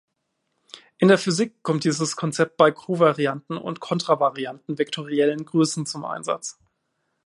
[0.97, 6.57] In der Physik kommt dieses Konzept bei kovarianten und kontravarianten vektoriellen Größen zum Einsatz.